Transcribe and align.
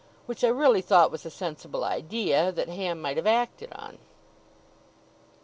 Which 0.25 0.43
I 0.43 0.47
really 0.47 0.81
thought 0.81 1.11
was 1.11 1.27
a 1.27 1.29
sensible 1.29 1.83
idea, 1.83 2.51
that 2.53 2.67
Ham 2.69 2.99
might 3.03 3.17
have 3.17 3.27
acted 3.27 3.71
on. 3.73 3.99